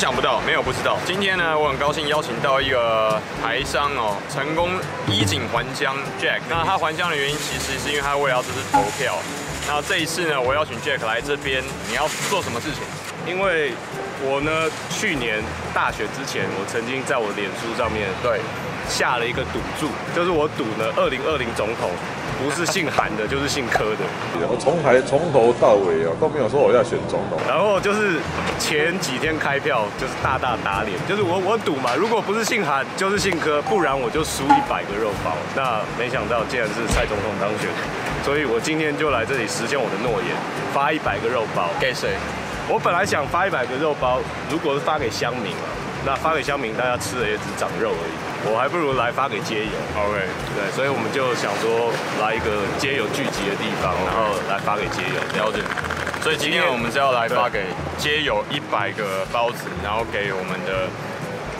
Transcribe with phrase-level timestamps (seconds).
[0.00, 0.96] 想不到，没有不知道。
[1.04, 4.70] 今天呢，我很高兴邀请到一个台商哦，成功
[5.06, 6.40] 衣锦还乡 Jack。
[6.48, 9.18] 那他还乡的原因，其实是因为他为了这次投票。
[9.68, 12.80] 那这一次呢，我邀请 Jack 来这边，你要做什么事情？
[13.28, 13.74] 因为
[14.24, 15.44] 我呢，去年
[15.74, 18.40] 大选之前，我曾经在我脸书上面对
[18.88, 21.90] 下了一个赌注，就是我赌呢，二零二零总统。
[22.40, 24.02] 不是姓韩的，就是姓柯的。
[24.48, 27.36] 我从台从头到尾啊都没有说我要选总统。
[27.46, 28.16] 然后就是
[28.58, 35.36] 前几天开票，就是大大打脸，就是我我赌嘛，如果不是姓韩，就是姓柯，不然我就输一百个肉包。
[35.54, 37.68] 那没想到竟然是蔡总统当选，
[38.24, 40.32] 所以我今天就来这里实现我的诺言，
[40.72, 41.68] 发一百个肉包。
[41.78, 42.16] 给谁？
[42.72, 44.16] 我本来想发一百个肉包，
[44.48, 45.68] 如果是发给乡民啊，
[46.06, 48.29] 那发给乡民，大家吃的也只长肉而已。
[48.48, 50.16] 我还不如来发给街友，OK，
[50.56, 51.92] 对，所以我们就想说
[52.24, 55.60] 来一个街友聚集的地方，然后来发给街友，了解。
[56.24, 60.88] 所以今天我们是要来发给街友一百个包子，然后给我们的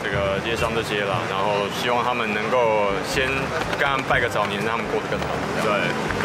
[0.01, 3.29] 这个街商这些啦，然后希望他们能够先
[3.77, 5.29] 跟他们拜个早年，让他们过得更好。
[5.61, 5.69] 对，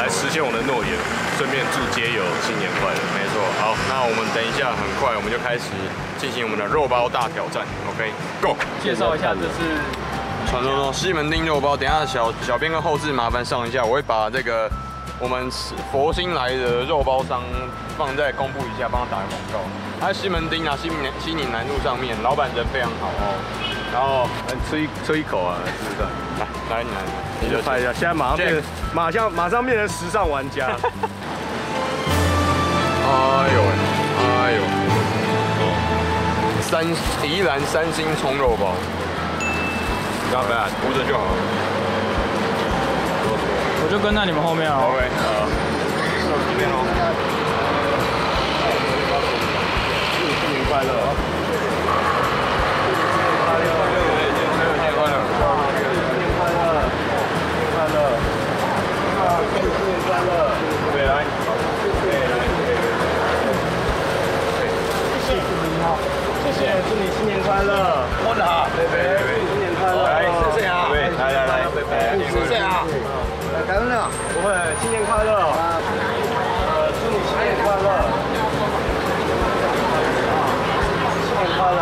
[0.00, 0.92] 来实现我的诺言，
[1.36, 3.00] 顺便祝街友新年快乐。
[3.12, 5.68] 没错，好，那我们等一下很快我们就开始
[6.16, 10.05] 进行我们的肉包大挑战，OK，Go，介绍一下这是。
[10.46, 14.70] 传说中西门町肉包，等下小小编跟后置麻烦上一下，我会把这个
[15.18, 15.50] 我们
[15.90, 17.42] 佛心来的肉包商
[17.98, 19.58] 放在公布一下，帮他打个广告。
[20.00, 23.34] 他在西门町啊，西门西宁南路上面，老板人非常好哦。
[23.92, 26.02] 然后来吃一吃一口啊，是不是？
[26.38, 26.96] 来来你来，
[27.40, 30.66] 你就拍一下，现在马上变，马上马上变成时尚玩家。
[33.08, 33.62] 哎呦
[34.20, 34.60] 哎呦，
[36.60, 36.84] 三
[37.24, 38.74] 宜兰三星葱肉包。
[40.28, 41.22] 不要不要，扶着就好。
[43.78, 44.82] 我就跟在你们后面啊。
[44.82, 45.46] OK，好。
[46.26, 46.82] 到这边喽。
[50.16, 50.90] 祝新年快乐！
[52.76, 52.90] 新
[53.22, 53.70] 年快乐！
[53.86, 55.14] 新年快乐！
[56.02, 56.66] 新年快乐！
[59.54, 60.50] 新年快乐！
[65.46, 65.94] 祝你好。
[66.42, 67.70] 谢谢，祝你新年快乐
[68.74, 68.98] 对对。
[69.86, 70.90] 来，谢谢啊！
[71.18, 71.52] 来来来，
[72.86, 73.10] 谢谢啊！
[73.66, 75.30] 感恩了，不会，新年快乐！
[76.68, 77.84] 呃，祝你新年快乐！
[81.26, 81.80] 新年快乐！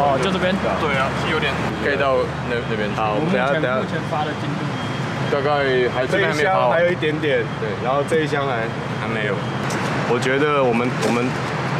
[0.00, 0.54] 哦，就这边。
[0.80, 1.52] 对啊，是有点
[1.82, 2.16] 可以到
[2.48, 2.88] 那那边。
[2.94, 3.76] 好，我们等下等下。
[3.76, 4.62] 目前发的进度
[5.30, 7.44] 大概还这边还没发，还有一点点。
[7.60, 8.62] 对，然后这一箱还
[9.02, 9.34] 还没有。
[10.08, 11.26] 我觉得我们我们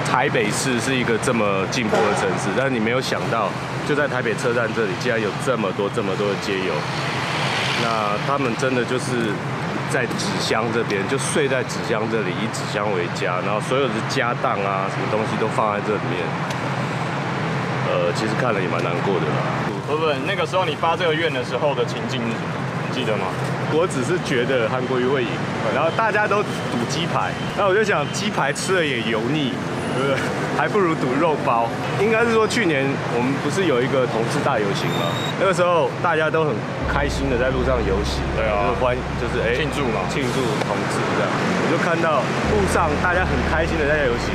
[0.04, 3.48] 台北市是一个这么进步的城市，但是你没有想到，
[3.88, 6.74] 就在台北车站这里，竟然有这么多这么多的街友。
[7.82, 9.32] 那他们真的就是。
[9.90, 16.22] 在纸箱这边，就睡在纸箱这里，以纸箱为家，然后所有的家当啊，什么东西都放在这里面。
[17.88, 19.40] 呃，其实看了也蛮难过的啦。
[19.86, 22.52] 不不，那个时候你发这个愿的时候的情境是什么？
[22.88, 23.26] 你记得吗？
[23.72, 25.28] 我只是觉得韩国瑜会赢，
[25.74, 29.52] 然后大家都赌鸡排，那我就想鸡排吃了也油腻。
[29.98, 30.14] 对不对？
[30.56, 31.66] 还不如赌肉包。
[32.00, 35.10] 应该是说，去年我们不是有一个同志大游行吗？
[35.38, 36.54] 那个时候大家都很
[36.86, 41.30] 开心的在路上游行，对啊，就是欢，就是哎，庆祝嘛，庆祝同志这样。
[41.30, 42.22] 我就看到
[42.54, 44.30] 路上大家很开心的在游行，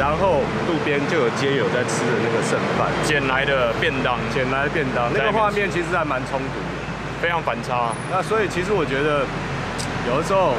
[0.00, 6.68] 然后路边就有街友在吃的那个剩饭，捡来的便当，捡来的便当，那个画面其实还蛮冲突的，
[7.20, 7.92] 非常反差。
[8.10, 9.22] 那所以其实我觉得，
[10.10, 10.56] 有的时候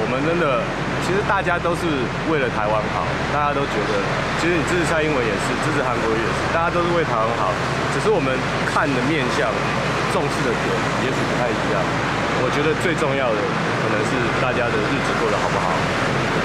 [0.00, 0.64] 我们真的。
[1.00, 1.90] 其实大家都是
[2.30, 3.02] 为了台湾好，
[3.34, 3.98] 大家都觉得，
[4.38, 7.50] 其实你支持蔡英文也是，支持韩国瑜也是，大家都是为台湾好，
[7.90, 8.30] 只是我们
[8.70, 9.50] 看的面向、
[10.14, 10.66] 重视的点
[11.02, 11.82] 也许不太一样。
[12.44, 13.40] 我觉得最重要的
[13.82, 15.74] 可能是大家的日子过得好不好，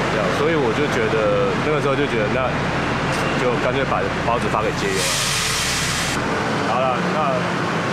[0.09, 2.49] 这样，所以我就觉得那个时候就觉得，那
[3.37, 5.01] 就干脆把包子发给街友。
[6.73, 7.37] 好了，那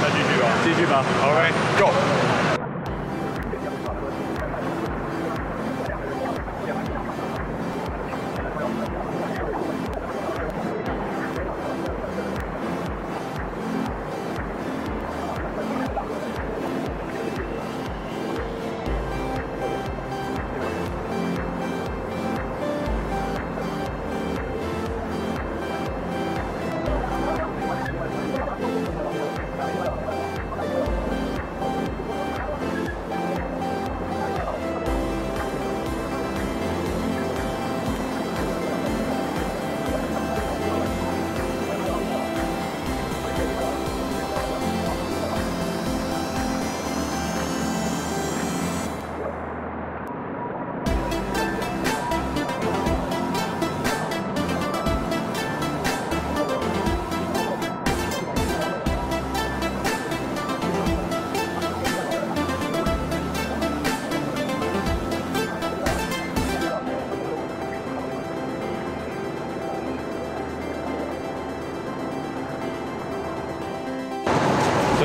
[0.00, 1.92] 再继续吧，继续吧，OK，Go。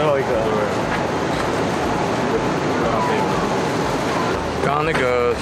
[0.05, 0.27] 后一个。
[4.65, 5.33] 刚刚那个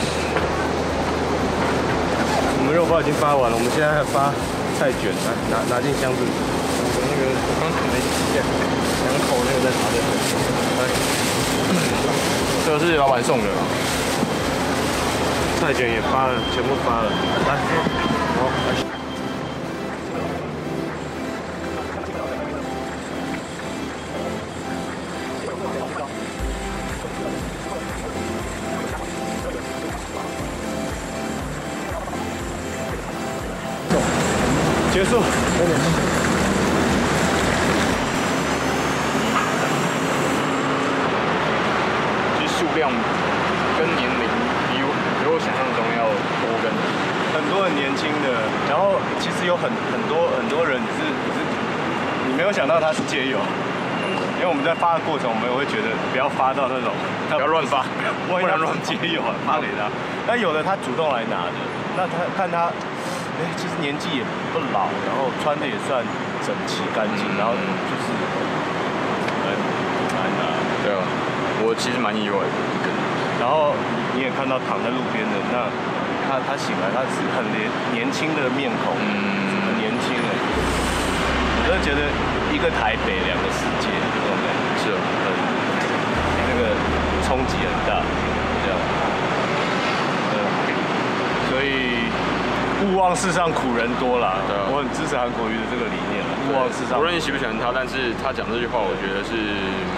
[2.59, 4.29] 我们肉包已经发完了，我们现在还发
[4.77, 6.21] 菜卷，来拿拿进箱子。
[6.21, 7.97] 那个刚可能
[8.37, 8.45] 两
[9.25, 9.97] 口那个在拿着。
[10.77, 10.85] 来，
[12.65, 13.49] 这个是老板送的。
[15.59, 17.09] 菜卷也发了，全部发了。
[17.09, 17.57] 来，
[18.37, 18.84] 好，
[42.37, 42.91] 其实数量
[43.77, 44.27] 跟年龄
[44.69, 44.89] 比我
[45.19, 46.05] 比我想象中要
[46.41, 46.69] 多跟
[47.33, 48.27] 很多很年轻的，
[48.69, 50.99] 然后其实有很很多很多人是
[51.33, 51.37] 是，
[52.27, 53.39] 你没有想到他是街友，
[54.37, 56.91] 因为我们在发的过程，我们也会觉得不要发到那种，
[57.29, 57.83] 不要乱发，
[58.29, 59.89] 不然乱街友发给他。
[60.27, 61.57] 但有的他主动来拿的，
[61.97, 62.71] 那他看他。
[63.35, 64.23] 哎，其实年纪也
[64.55, 65.99] 不老，然后穿的也算
[66.39, 69.51] 整齐干净，然后就是很
[70.15, 70.41] 蛮的。
[70.81, 71.03] 对啊，
[71.59, 72.55] 我其实蛮意外的。
[73.35, 73.75] 然后
[74.15, 75.67] 你也看到躺在路边的，那
[76.23, 79.03] 他他醒来，他是很年年轻的面孔，嗯，
[79.67, 80.29] 很年轻的。
[80.31, 82.07] 我真的觉得
[82.55, 84.47] 一个台北两个世界这种感
[84.79, 85.27] 觉，是很
[86.39, 86.71] 那个
[87.27, 87.99] 冲击很大，
[88.63, 88.79] 这样。
[90.31, 90.35] 嗯，
[91.51, 92.07] 所以。
[92.83, 96.19] 勿忘世上苦人多啦，对啊，我很支持韩国瑜的这个理念。
[96.51, 99.31] 勿忘世上，无论你喜不喜欢他，但是他讲这句话，我觉得是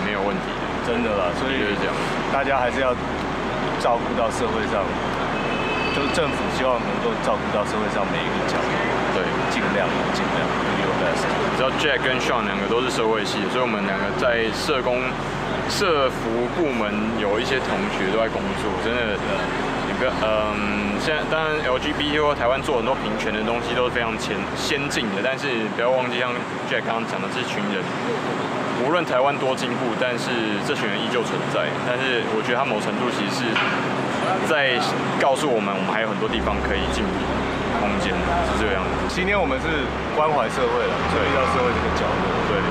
[0.05, 1.33] 没有问题的，真的啦。
[1.41, 1.93] 所以就是这样，
[2.29, 2.93] 大家还是要
[3.81, 4.85] 照顾到社会上，
[5.97, 8.71] 就是政府希望能够照顾到社会上每一个角落。
[9.17, 11.25] 对，尽量尽量 do your best。
[11.25, 15.01] 你知道 Jack 跟 Sean 两个都是社会系，所以我们两个在社工、
[15.65, 19.17] 社服部门有一些同学都在工作，真的。
[19.97, 26.29] 嗯，现在当然 LGBT 或台湾做很多平权的东西都是非常前先进的，但是不要忘记像
[26.69, 27.81] Jack 刚刚讲的这群人，
[28.85, 30.29] 无论台湾多进步，但是
[30.69, 31.65] 这群人依旧存在。
[31.89, 33.49] 但是我觉得他某程度其实是
[34.45, 34.77] 在
[35.17, 37.17] 告诉我们，我们还有很多地方可以进步
[37.81, 38.13] 空间，
[38.53, 39.09] 是这个样子。
[39.09, 39.65] 今天我们是
[40.13, 42.21] 关怀社会了，注意到社会这个角落。
[42.53, 42.61] 对，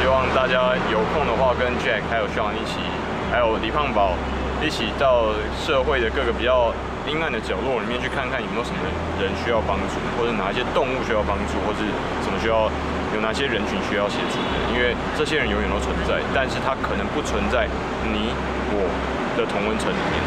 [0.00, 2.80] 希望大家有空的话跟 Jack 还有 Sean 一起，
[3.28, 4.16] 还有李胖宝。
[4.64, 6.72] 一起到社会的各个比较
[7.06, 8.78] 阴暗的角落里面去看看有没有什么
[9.20, 11.84] 人需要帮助，或者哪一些动物需要帮助，或者
[12.24, 12.66] 什么需要
[13.14, 14.54] 有哪些人群需要协助的。
[14.74, 17.68] 因为这些人永远都存在，但是他可能不存在
[18.10, 18.32] 你
[18.72, 18.88] 我
[19.36, 20.18] 的同温层里面。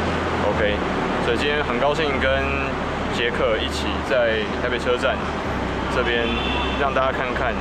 [0.48, 0.78] OK，
[1.26, 2.30] 所以今天很高兴跟
[3.18, 5.18] 杰克一起在台北车站
[5.94, 6.24] 这边
[6.80, 7.54] 让大家看看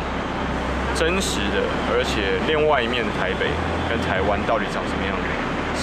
[0.95, 3.51] 真实的，而且另外一面的台北
[3.89, 5.28] 跟台湾到底长什么样子。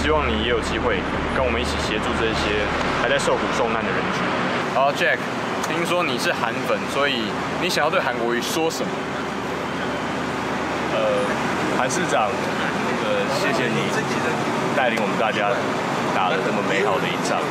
[0.06, 1.02] 希望你也有机会
[1.36, 2.62] 跟我们一起协助这些
[3.02, 4.22] 还在受苦受难的人群。
[4.78, 5.18] 好，Jack，
[5.66, 7.26] 听说你是韩粉，所以
[7.60, 8.92] 你想要对韩国瑜说什么？
[10.94, 11.26] 呃，
[11.74, 13.90] 韩市长，那个谢谢你
[14.78, 15.50] 带领我们大家
[16.14, 17.42] 打了这么美好的一仗，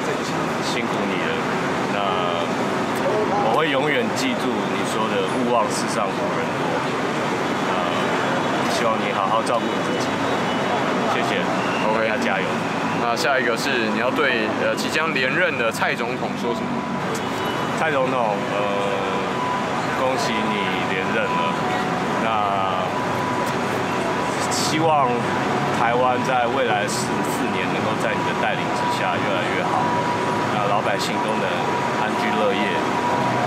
[0.62, 1.34] 辛苦你了。
[1.90, 1.98] 那
[3.50, 6.62] 我会永远记住你说的“勿忘世上苦人多”。
[7.66, 7.74] 呃，
[8.78, 10.06] 希望你好好照顾你自己。
[11.12, 11.42] 谢谢。
[11.90, 12.46] OK，要加油。
[13.02, 16.66] 那下一个是你要对呃即将连任的蔡总统说什么？
[17.78, 18.62] 蔡总统，呃，
[20.00, 20.54] 恭喜你
[20.88, 21.52] 连任了。
[22.24, 22.80] 那
[24.50, 25.10] 希望
[25.76, 29.82] 台湾在未来十四年能够在你的带领之下越来越好，
[30.54, 31.44] 那老百姓都能
[32.00, 32.64] 安居乐业。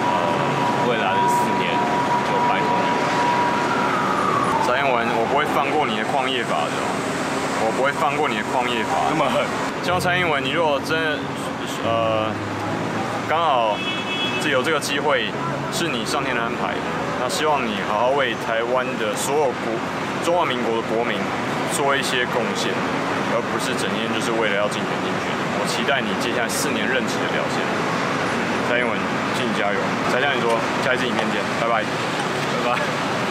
[0.06, 0.14] 呃，
[0.88, 1.74] 未来的四年
[2.28, 3.08] 就拜托你了。
[4.68, 7.07] 蔡英文，我不会放过你的矿业法的。
[7.68, 9.44] 我不会放过你的矿业法，那么狠。
[9.84, 11.20] 希望蔡英文，你如果真的，
[11.84, 12.32] 呃，
[13.28, 13.76] 刚好
[14.42, 15.28] 是有这个机会，
[15.76, 16.72] 是你上天的安排，
[17.20, 19.76] 那希望你好好为台湾的所有国
[20.24, 21.20] 中华民国的国民
[21.76, 22.72] 做一些贡献，
[23.36, 25.28] 而不是整天就是为了要竞选竞选。
[25.60, 27.60] 我期待你接下来四年任期的表现。
[28.72, 28.96] 蔡英文，
[29.36, 29.80] 请你加油！
[30.08, 30.56] 才向你说，
[30.88, 31.84] 下一次影片见，拜拜，
[32.64, 33.27] 拜拜。